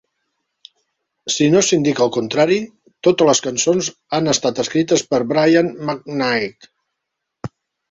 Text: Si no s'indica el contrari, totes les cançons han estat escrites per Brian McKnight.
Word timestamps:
Si 1.33 1.49
no 1.55 1.61
s'indica 1.67 2.01
el 2.05 2.11
contrari, 2.15 2.57
totes 3.09 3.29
les 3.31 3.43
cançons 3.49 3.91
han 4.19 4.33
estat 4.35 4.65
escrites 4.65 5.07
per 5.13 5.23
Brian 5.35 5.73
McKnight. 5.87 6.71